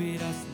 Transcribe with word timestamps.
respiras 0.00 0.49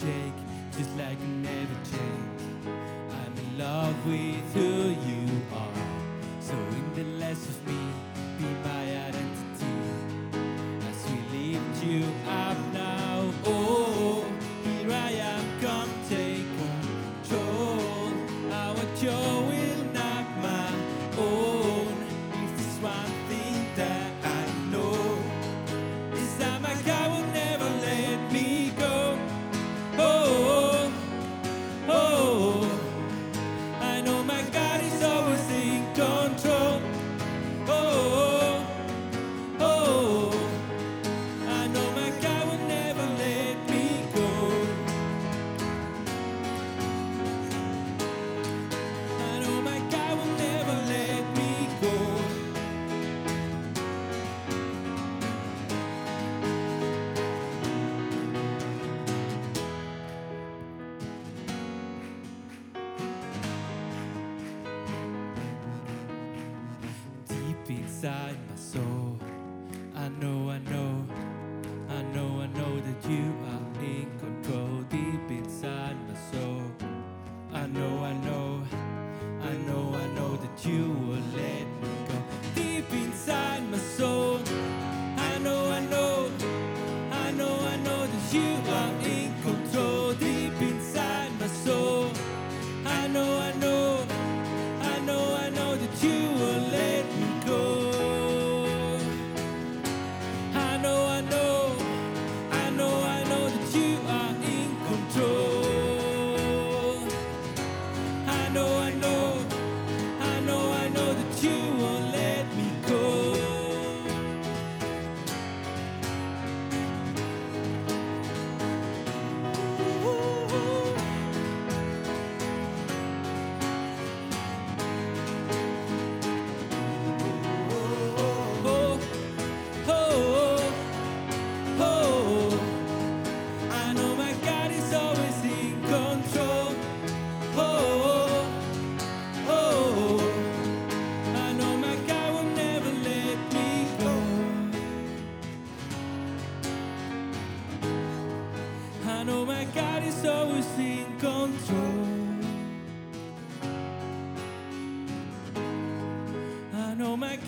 shake, 0.00 0.32
just 0.76 0.96
like 0.96 1.20
you 1.20 1.26
never 1.26 1.76
change. 1.92 2.42
I'm 3.10 3.34
in 3.36 3.58
love 3.58 4.06
with 4.06 4.56
you. 4.56 4.69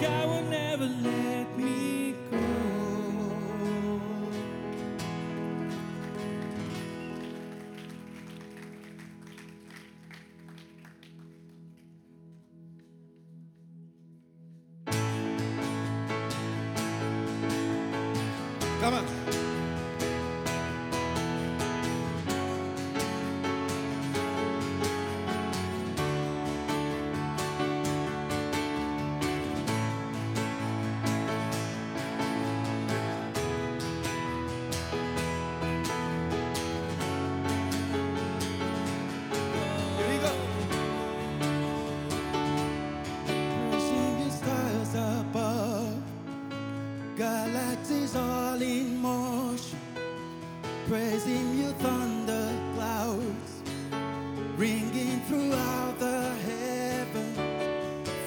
God 0.00 0.28
will 0.28 0.42
never 0.50 0.86
let 0.86 1.58
me 1.58 2.01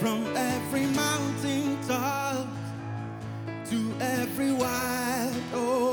from 0.06 0.24
every 0.38 0.86
mountain 0.86 1.80
top 1.88 2.46
to 3.68 3.92
every 4.00 4.52
wild 4.52 5.36
ocean. 5.52 5.85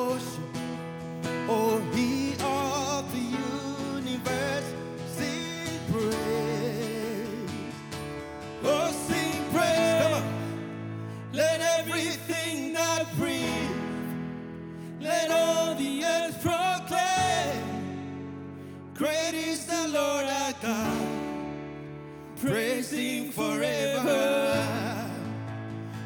forever. 23.32 25.08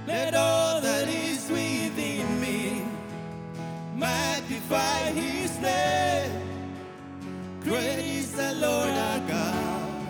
Let 0.06 0.34
all 0.34 0.80
that 0.80 1.08
is 1.08 1.50
within 1.50 2.40
me 2.40 2.84
magnify 3.96 5.10
his 5.10 5.58
name. 5.58 6.30
Great 7.62 7.98
is 7.98 8.32
the 8.32 8.54
Lord 8.54 8.90
our 8.90 9.20
God. 9.28 10.08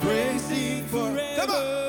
Praise 0.00 0.48
him 0.48 0.86
forever. 0.86 1.36
Come 1.36 1.50
on. 1.50 1.83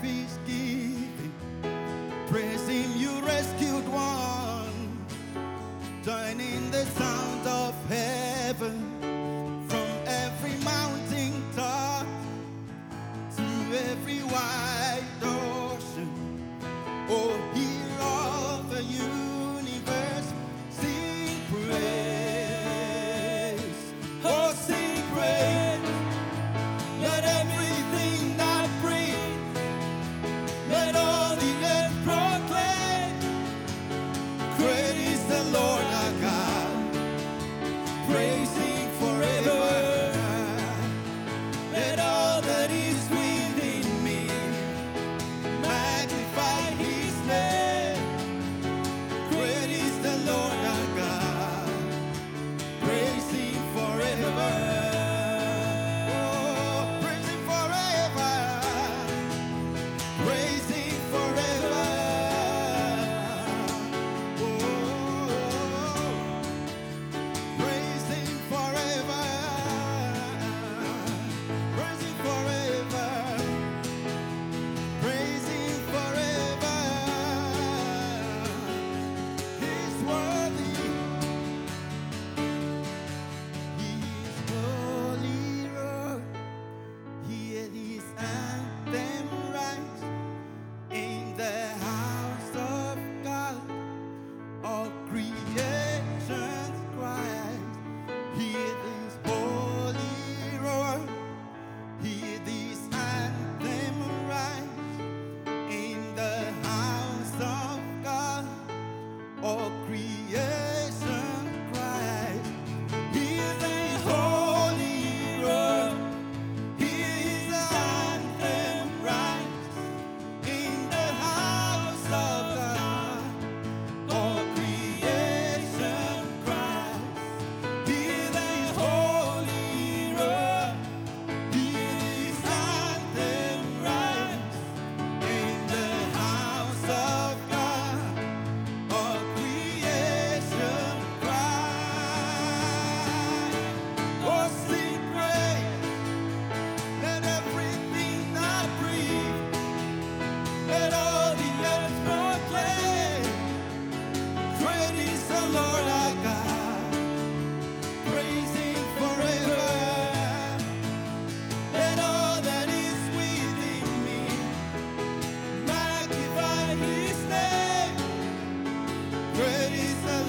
feast. 0.00 0.39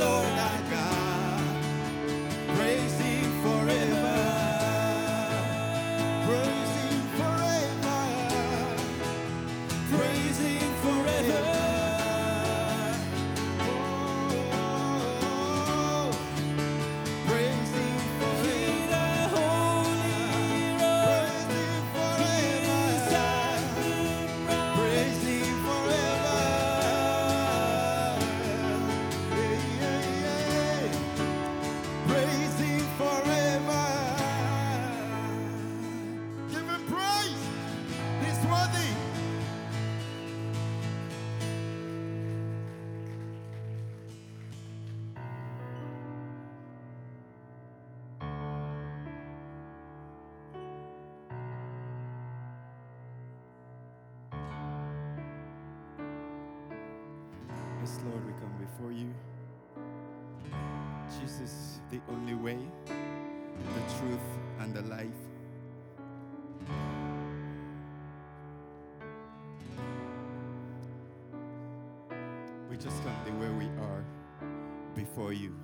Lord. 0.01 0.30
Yes, 57.81 57.99
Lord, 58.05 58.23
we 58.27 58.33
come 58.33 58.53
before 58.59 58.91
you. 58.91 59.11
Jesus, 61.19 61.79
the 61.89 61.99
only 62.11 62.35
way, 62.35 62.59
the 62.85 63.93
truth, 63.97 64.19
and 64.59 64.71
the 64.71 64.83
life. 64.83 65.07
We 72.69 72.77
just 72.77 73.01
come 73.03 73.15
the 73.25 73.31
way 73.31 73.49
we 73.49 73.65
are 73.81 74.05
before 74.93 75.33
you. 75.33 75.55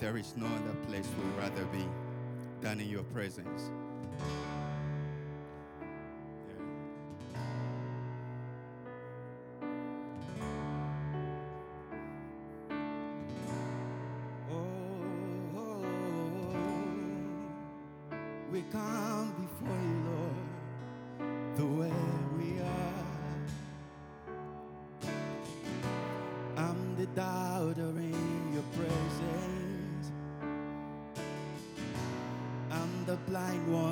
There 0.00 0.16
is 0.16 0.34
no 0.36 0.46
other 0.46 0.74
place 0.88 1.06
we'd 1.16 1.40
rather 1.40 1.64
be 1.66 1.86
than 2.60 2.80
in 2.80 2.88
your 2.88 3.04
presence. 3.04 3.70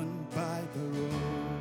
down 0.09 0.27
by 0.35 0.61
the 0.75 0.85
road. 1.00 1.61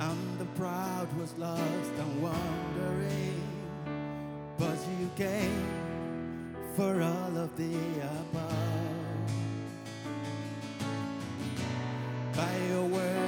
And 0.00 0.38
the 0.38 0.44
proud 0.56 1.08
was 1.18 1.36
lost 1.38 1.92
and 1.98 2.22
wandering, 2.22 3.40
but 4.58 4.78
you 5.00 5.10
came 5.16 5.66
for 6.74 7.02
all 7.02 7.36
of 7.36 7.56
the 7.56 7.74
above. 8.02 8.52
By 12.34 12.56
your 12.68 12.84
word. 12.84 13.25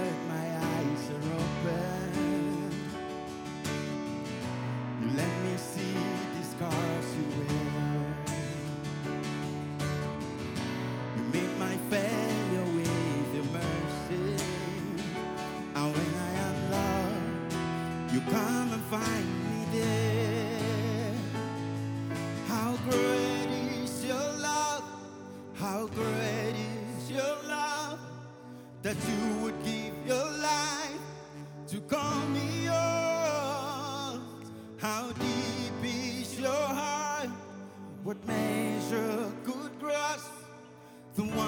the 41.19 41.25
one 41.25 41.48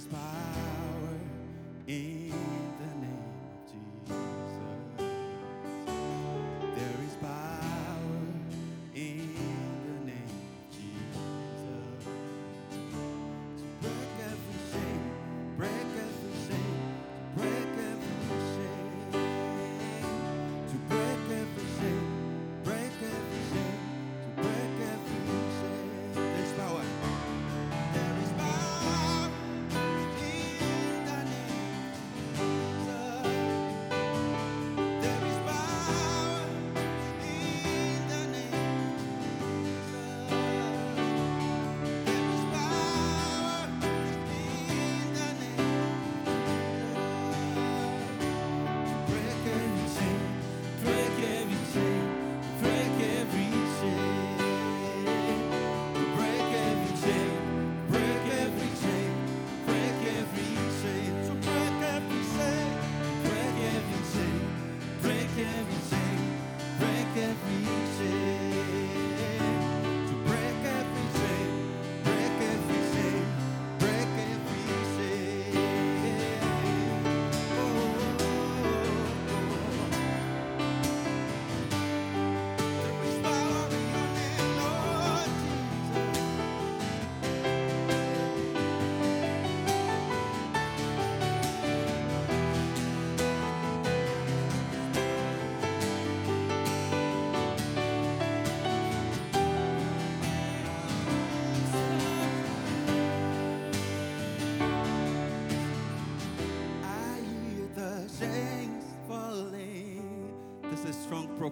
praised 0.00 0.12
by 0.12 0.39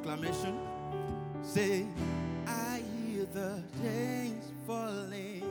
acclamation. 0.09 0.59
Say, 1.43 1.85
I 2.47 2.81
hear 2.97 3.27
the 3.35 3.63
chains 3.83 4.53
falling. 4.67 5.45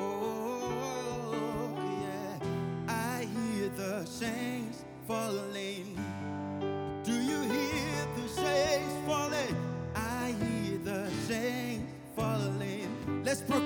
Oh, 0.00 1.72
yeah. 2.02 2.92
I 2.92 3.26
hear 3.34 3.68
the 3.76 4.08
chains 4.18 4.84
falling. 5.06 5.96
Do 7.04 7.12
you 7.12 7.40
hear 7.42 8.06
the 8.16 8.42
chains 8.42 8.92
falling? 9.06 9.56
I 9.94 10.34
hear 10.40 10.78
the 10.78 11.10
chains 11.28 11.88
falling. 12.16 13.22
Let's 13.24 13.42
proclaim. 13.42 13.65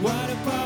What 0.00 0.30
about 0.30 0.57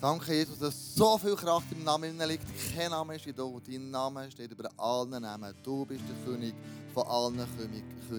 Danke, 0.00 0.32
Jesus, 0.32 0.60
dass 0.60 0.94
so 0.94 1.18
viel 1.18 1.34
Kraft 1.34 1.66
im 1.72 1.82
Namen 1.82 2.16
liegt. 2.28 2.44
Kein 2.72 2.90
Name 2.90 3.16
ist 3.16 3.26
wie 3.26 3.32
du. 3.32 3.60
Dein 3.66 3.90
Name 3.90 4.30
steht 4.30 4.52
über 4.52 4.70
allen 4.76 5.22
Namen. 5.22 5.52
Du 5.64 5.84
bist 5.84 6.02
der 6.08 6.24
König 6.24 6.54
von 6.94 7.04
allen 7.04 7.44
Königen. 7.56 8.17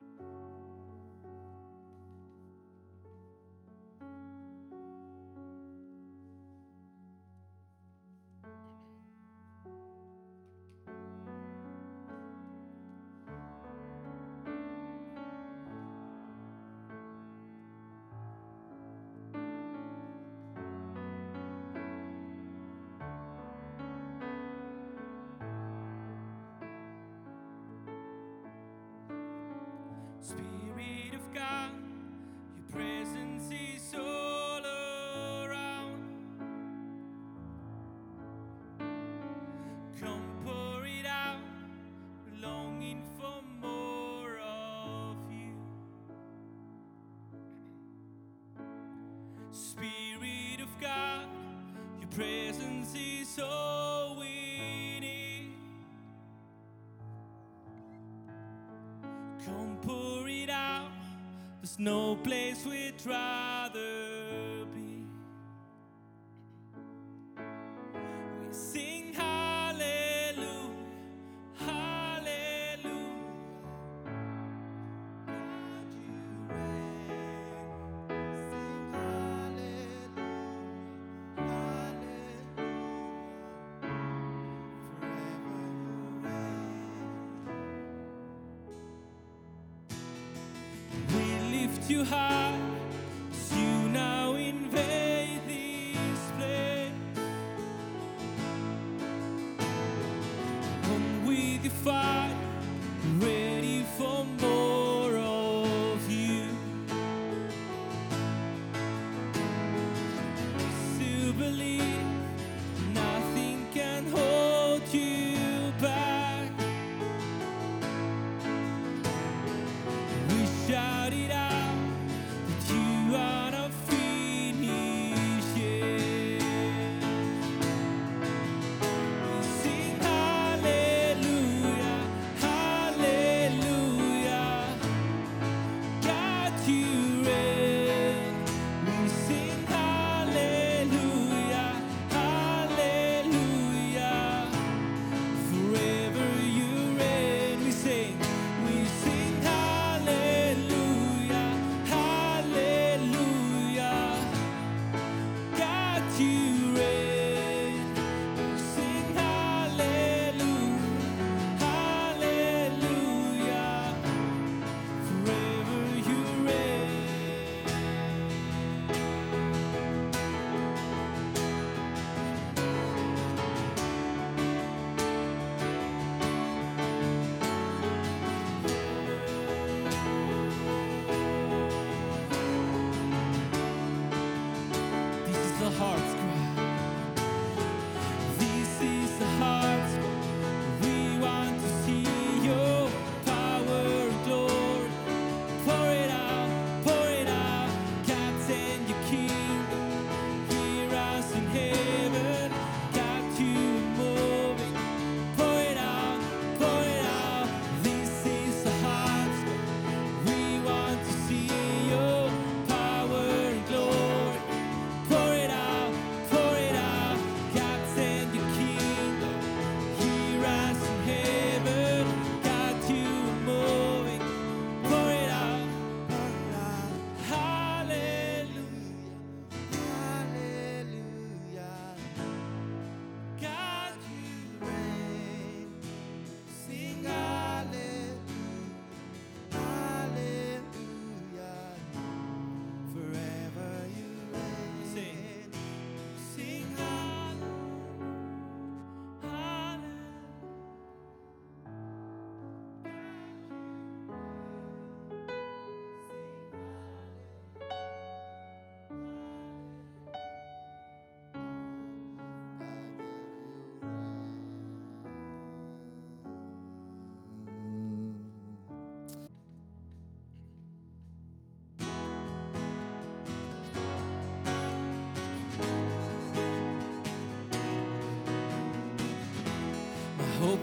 no 61.79 62.17
place 62.17 62.65
we'd 62.65 62.93
rather 63.05 63.88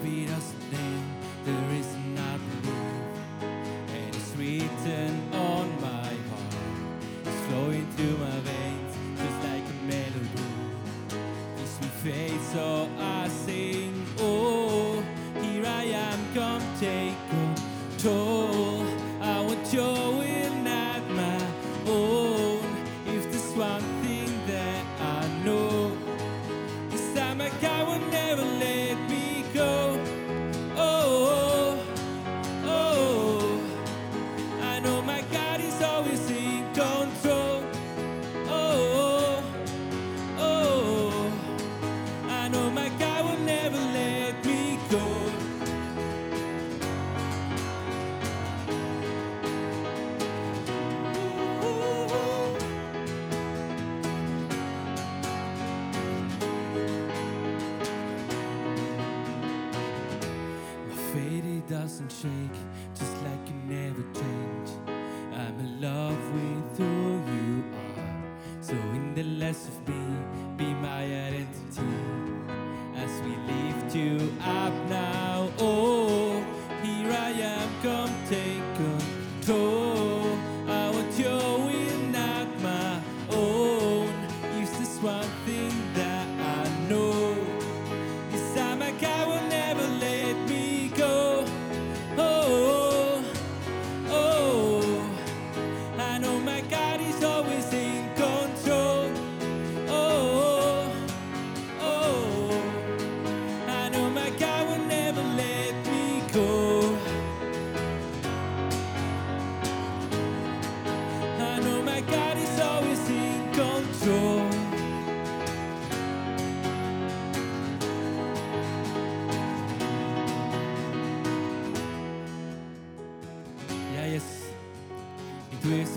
feet 0.07 0.31
are 0.31 0.41
standing, 0.41 1.05
there 1.45 1.71
is 1.81 1.97
not 2.15 2.41
love. 2.65 3.43
And 3.43 4.15
it's 4.15 4.37
written 4.37 5.35
on 5.35 5.81
my 5.81 6.13
heart, 6.29 6.55
it's 7.25 7.41
flowing 7.47 7.87
through 7.93 8.17
my 8.19 8.41
veins. 8.41 8.56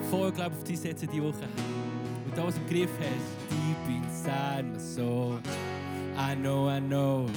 voll 0.10 0.32
Glauben 0.32 0.56
auf 0.56 0.64
dich 0.64 0.80
setzen 0.80 1.08
diese 1.12 1.24
Woche. 1.24 1.48
Und 2.26 2.38
da, 2.38 2.46
was 2.46 2.56
du 2.56 2.62
im 2.62 2.68
Griff 2.68 2.90
hast, 3.00 3.50
deep 3.50 3.96
inside 3.96 4.64
my 4.64 4.80
soul. 4.80 5.40
I 6.18 6.36
know, 6.36 6.68
I 6.70 6.80
know, 6.80 7.28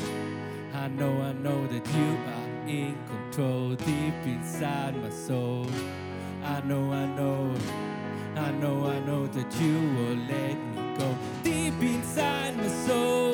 I 0.74 0.88
know, 0.88 1.22
I 1.22 1.32
know 1.34 1.66
that 1.68 1.86
you 1.94 2.16
are 2.26 2.68
in 2.68 2.94
control. 3.06 3.76
Deep 3.76 4.26
inside 4.26 4.94
my 5.02 5.10
soul. 5.10 5.66
I 6.44 6.60
know, 6.66 6.92
I 6.92 7.06
know, 7.06 7.54
I 8.36 8.50
know, 8.60 8.86
I 8.86 8.98
know 9.00 9.26
that 9.28 9.60
you 9.60 9.74
will 9.96 10.16
let 10.28 10.56
me 10.74 10.98
go. 10.98 11.14
Deep 11.44 11.80
inside 11.80 12.56
my 12.56 12.68
soul. 12.68 13.31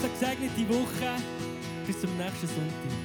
ganz 0.00 0.20
gesegnete 0.20 0.68
Woche. 0.68 1.22
Bis 1.86 2.00
zum 2.00 2.16
nächsten 2.16 2.48
Sonntag. 2.48 3.03